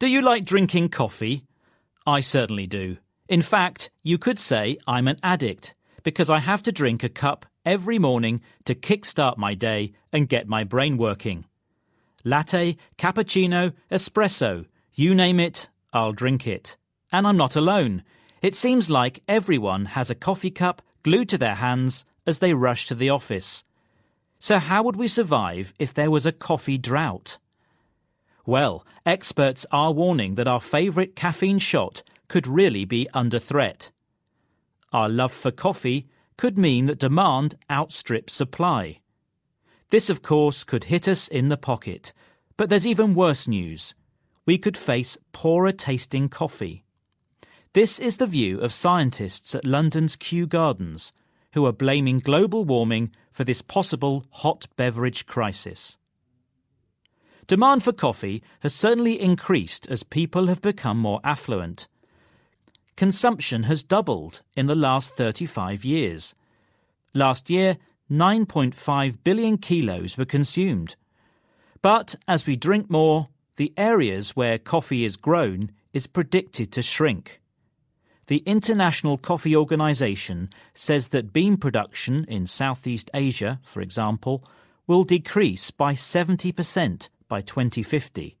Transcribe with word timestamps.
Do 0.00 0.06
you 0.06 0.22
like 0.22 0.44
drinking 0.44 0.90
coffee? 0.90 1.44
I 2.06 2.20
certainly 2.20 2.68
do. 2.68 2.98
In 3.28 3.42
fact, 3.42 3.90
you 4.04 4.16
could 4.16 4.38
say 4.38 4.78
I'm 4.86 5.08
an 5.08 5.18
addict 5.24 5.74
because 6.04 6.30
I 6.30 6.38
have 6.38 6.62
to 6.62 6.72
drink 6.72 7.02
a 7.02 7.08
cup 7.08 7.46
every 7.66 7.98
morning 7.98 8.40
to 8.66 8.76
kickstart 8.76 9.38
my 9.38 9.54
day 9.54 9.94
and 10.12 10.28
get 10.28 10.46
my 10.46 10.62
brain 10.62 10.98
working. 10.98 11.46
Latte, 12.22 12.76
cappuccino, 12.96 13.72
espresso, 13.90 14.66
you 14.94 15.16
name 15.16 15.40
it, 15.40 15.68
I'll 15.92 16.12
drink 16.12 16.46
it. 16.46 16.76
And 17.10 17.26
I'm 17.26 17.36
not 17.36 17.56
alone. 17.56 18.04
It 18.40 18.54
seems 18.54 18.88
like 18.88 19.24
everyone 19.26 19.86
has 19.86 20.10
a 20.10 20.14
coffee 20.14 20.52
cup 20.52 20.80
glued 21.02 21.28
to 21.30 21.38
their 21.38 21.56
hands 21.56 22.04
as 22.24 22.38
they 22.38 22.54
rush 22.54 22.86
to 22.86 22.94
the 22.94 23.10
office. 23.10 23.64
So, 24.38 24.60
how 24.60 24.84
would 24.84 24.94
we 24.94 25.08
survive 25.08 25.74
if 25.80 25.92
there 25.92 26.12
was 26.12 26.24
a 26.24 26.30
coffee 26.30 26.78
drought? 26.78 27.38
Well, 28.48 28.86
experts 29.04 29.66
are 29.70 29.92
warning 29.92 30.36
that 30.36 30.48
our 30.48 30.58
favourite 30.58 31.14
caffeine 31.14 31.58
shot 31.58 32.02
could 32.28 32.46
really 32.46 32.86
be 32.86 33.06
under 33.12 33.38
threat. 33.38 33.90
Our 34.90 35.10
love 35.10 35.34
for 35.34 35.50
coffee 35.50 36.08
could 36.38 36.56
mean 36.56 36.86
that 36.86 36.98
demand 36.98 37.56
outstrips 37.70 38.32
supply. 38.32 39.00
This, 39.90 40.08
of 40.08 40.22
course, 40.22 40.64
could 40.64 40.84
hit 40.84 41.06
us 41.06 41.28
in 41.28 41.50
the 41.50 41.58
pocket, 41.58 42.14
but 42.56 42.70
there's 42.70 42.86
even 42.86 43.14
worse 43.14 43.46
news. 43.46 43.94
We 44.46 44.56
could 44.56 44.78
face 44.78 45.18
poorer 45.32 45.72
tasting 45.72 46.30
coffee. 46.30 46.84
This 47.74 47.98
is 47.98 48.16
the 48.16 48.26
view 48.26 48.60
of 48.60 48.72
scientists 48.72 49.54
at 49.54 49.66
London's 49.66 50.16
Kew 50.16 50.46
Gardens, 50.46 51.12
who 51.52 51.66
are 51.66 51.72
blaming 51.72 52.16
global 52.16 52.64
warming 52.64 53.10
for 53.30 53.44
this 53.44 53.60
possible 53.60 54.24
hot 54.30 54.68
beverage 54.74 55.26
crisis. 55.26 55.98
Demand 57.48 57.82
for 57.82 57.92
coffee 57.92 58.42
has 58.60 58.74
certainly 58.74 59.18
increased 59.18 59.88
as 59.88 60.02
people 60.02 60.48
have 60.48 60.60
become 60.60 60.98
more 60.98 61.18
affluent. 61.24 61.88
Consumption 62.94 63.62
has 63.62 63.82
doubled 63.82 64.42
in 64.54 64.66
the 64.66 64.74
last 64.74 65.16
35 65.16 65.82
years. 65.82 66.34
Last 67.14 67.48
year, 67.48 67.78
9.5 68.10 69.16
billion 69.24 69.56
kilos 69.56 70.18
were 70.18 70.26
consumed. 70.26 70.96
But 71.80 72.16
as 72.28 72.46
we 72.46 72.54
drink 72.54 72.90
more, 72.90 73.28
the 73.56 73.72
areas 73.78 74.36
where 74.36 74.58
coffee 74.58 75.06
is 75.06 75.16
grown 75.16 75.70
is 75.94 76.06
predicted 76.06 76.70
to 76.72 76.82
shrink. 76.82 77.40
The 78.26 78.42
International 78.44 79.16
Coffee 79.16 79.56
Organization 79.56 80.50
says 80.74 81.08
that 81.08 81.32
bean 81.32 81.56
production 81.56 82.26
in 82.28 82.46
Southeast 82.46 83.10
Asia, 83.14 83.58
for 83.64 83.80
example, 83.80 84.44
will 84.86 85.04
decrease 85.04 85.70
by 85.70 85.94
70% 85.94 87.08
by 87.28 87.40
2050. 87.42 88.36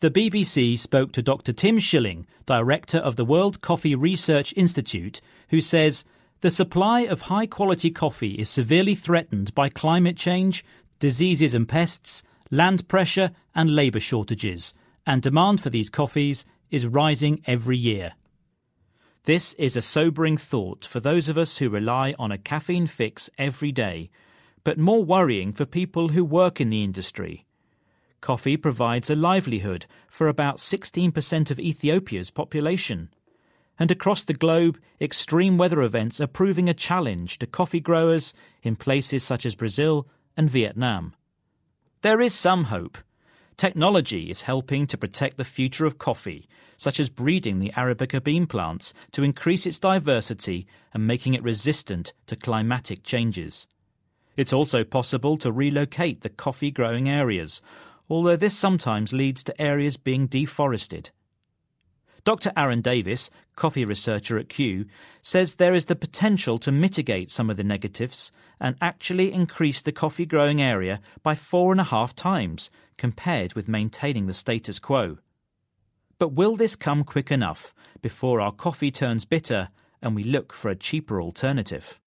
The 0.00 0.10
BBC 0.10 0.78
spoke 0.78 1.12
to 1.12 1.22
Dr. 1.22 1.52
Tim 1.52 1.78
Schilling, 1.78 2.26
director 2.46 2.98
of 2.98 3.16
the 3.16 3.24
World 3.24 3.60
Coffee 3.60 3.94
Research 3.94 4.52
Institute, 4.56 5.20
who 5.50 5.60
says 5.60 6.04
the 6.40 6.50
supply 6.50 7.02
of 7.02 7.22
high 7.22 7.46
quality 7.46 7.90
coffee 7.90 8.32
is 8.32 8.48
severely 8.48 8.94
threatened 8.96 9.54
by 9.54 9.68
climate 9.68 10.16
change, 10.16 10.64
diseases 10.98 11.54
and 11.54 11.68
pests, 11.68 12.24
land 12.50 12.88
pressure, 12.88 13.30
and 13.54 13.76
labour 13.76 14.00
shortages, 14.00 14.74
and 15.06 15.22
demand 15.22 15.60
for 15.60 15.70
these 15.70 15.90
coffees 15.90 16.44
is 16.70 16.86
rising 16.86 17.40
every 17.46 17.78
year. 17.78 18.14
This 19.24 19.52
is 19.54 19.76
a 19.76 19.82
sobering 19.82 20.36
thought 20.36 20.84
for 20.84 20.98
those 20.98 21.28
of 21.28 21.38
us 21.38 21.58
who 21.58 21.70
rely 21.70 22.16
on 22.18 22.32
a 22.32 22.38
caffeine 22.38 22.88
fix 22.88 23.30
every 23.38 23.70
day, 23.70 24.10
but 24.64 24.78
more 24.78 25.04
worrying 25.04 25.52
for 25.52 25.64
people 25.64 26.08
who 26.08 26.24
work 26.24 26.60
in 26.60 26.70
the 26.70 26.82
industry. 26.82 27.46
Coffee 28.22 28.56
provides 28.56 29.10
a 29.10 29.16
livelihood 29.16 29.84
for 30.08 30.28
about 30.28 30.58
16% 30.58 31.50
of 31.50 31.58
Ethiopia's 31.58 32.30
population. 32.30 33.10
And 33.80 33.90
across 33.90 34.22
the 34.22 34.32
globe, 34.32 34.78
extreme 35.00 35.58
weather 35.58 35.82
events 35.82 36.20
are 36.20 36.28
proving 36.28 36.68
a 36.68 36.74
challenge 36.74 37.40
to 37.40 37.48
coffee 37.48 37.80
growers 37.80 38.32
in 38.62 38.76
places 38.76 39.24
such 39.24 39.44
as 39.44 39.56
Brazil 39.56 40.06
and 40.36 40.48
Vietnam. 40.48 41.14
There 42.02 42.20
is 42.20 42.32
some 42.32 42.64
hope. 42.64 42.96
Technology 43.56 44.30
is 44.30 44.42
helping 44.42 44.86
to 44.86 44.96
protect 44.96 45.36
the 45.36 45.44
future 45.44 45.84
of 45.84 45.98
coffee, 45.98 46.48
such 46.76 47.00
as 47.00 47.08
breeding 47.08 47.58
the 47.58 47.72
Arabica 47.76 48.22
bean 48.22 48.46
plants 48.46 48.94
to 49.10 49.24
increase 49.24 49.66
its 49.66 49.80
diversity 49.80 50.64
and 50.94 51.08
making 51.08 51.34
it 51.34 51.42
resistant 51.42 52.12
to 52.28 52.36
climatic 52.36 53.02
changes. 53.02 53.66
It's 54.36 54.52
also 54.52 54.84
possible 54.84 55.36
to 55.38 55.50
relocate 55.50 56.20
the 56.20 56.30
coffee 56.30 56.70
growing 56.70 57.08
areas, 57.08 57.60
although 58.12 58.36
this 58.36 58.54
sometimes 58.54 59.14
leads 59.14 59.42
to 59.42 59.58
areas 59.58 59.96
being 59.96 60.26
deforested. 60.26 61.10
Dr. 62.24 62.52
Aaron 62.54 62.82
Davis, 62.82 63.30
coffee 63.56 63.86
researcher 63.86 64.36
at 64.36 64.50
Kew, 64.50 64.84
says 65.22 65.54
there 65.54 65.74
is 65.74 65.86
the 65.86 65.96
potential 65.96 66.58
to 66.58 66.70
mitigate 66.70 67.30
some 67.30 67.48
of 67.48 67.56
the 67.56 67.64
negatives 67.64 68.30
and 68.60 68.76
actually 68.82 69.32
increase 69.32 69.80
the 69.80 69.92
coffee 69.92 70.26
growing 70.26 70.60
area 70.60 71.00
by 71.22 71.34
four 71.34 71.72
and 71.72 71.80
a 71.80 71.84
half 71.84 72.14
times 72.14 72.70
compared 72.98 73.54
with 73.54 73.66
maintaining 73.66 74.26
the 74.26 74.34
status 74.34 74.78
quo. 74.78 75.16
But 76.18 76.34
will 76.34 76.56
this 76.56 76.76
come 76.76 77.04
quick 77.04 77.32
enough 77.32 77.74
before 78.02 78.42
our 78.42 78.52
coffee 78.52 78.90
turns 78.90 79.24
bitter 79.24 79.70
and 80.02 80.14
we 80.14 80.22
look 80.22 80.52
for 80.52 80.70
a 80.70 80.76
cheaper 80.76 81.18
alternative? 81.18 81.98